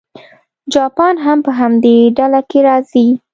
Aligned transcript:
جاپان 0.73 1.15
هم 1.25 1.37
په 1.45 1.51
همدې 1.59 1.97
ډله 2.17 2.41
کې 2.49 2.59
راځي. 2.67 3.07